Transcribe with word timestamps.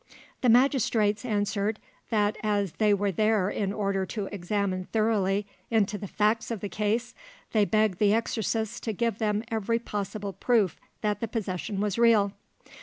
The 0.41 0.49
magistrates 0.49 1.23
answered 1.23 1.77
that 2.09 2.35
as 2.41 2.71
they 2.71 2.91
were 2.91 3.11
there 3.11 3.51
in 3.51 3.71
order 3.71 4.03
to 4.07 4.25
examine 4.31 4.85
thoroughly 4.85 5.45
into 5.69 5.95
the 5.95 6.07
facts 6.07 6.49
of 6.49 6.59
the 6.59 6.69
case, 6.69 7.13
they 7.51 7.65
begged 7.65 7.99
the 7.99 8.11
exorcists 8.11 8.79
to 8.79 8.93
give 8.93 9.19
them 9.19 9.43
every 9.51 9.77
possible 9.77 10.33
proof 10.33 10.79
that 11.01 11.19
the 11.19 11.27
possession 11.27 11.79
was 11.79 11.99
real. 11.99 12.31